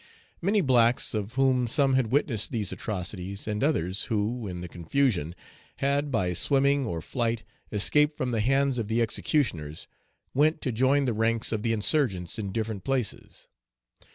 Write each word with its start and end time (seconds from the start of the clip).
Many 0.41 0.61
blacks, 0.61 1.13
of 1.13 1.35
whom 1.35 1.67
some 1.67 1.93
had 1.93 2.07
witnessed 2.07 2.51
these 2.51 2.71
atrocities, 2.71 3.47
and 3.47 3.63
others, 3.63 4.05
who, 4.05 4.47
in 4.47 4.61
the 4.61 4.67
confusion, 4.67 5.35
had, 5.77 6.09
by 6.09 6.33
swimming 6.33 6.87
or 6.87 7.03
flight, 7.03 7.43
escaped 7.71 8.17
from 8.17 8.31
the 8.31 8.41
hands 8.41 8.79
of 8.79 8.87
the 8.87 8.99
executioners, 8.99 9.85
went 10.33 10.59
to 10.63 10.71
join 10.71 11.05
the 11.05 11.13
ranks 11.13 11.51
of 11.51 11.61
the 11.61 11.71
insurgents 11.71 12.39
in 12.39 12.51
different 12.51 12.83
places. 12.83 13.47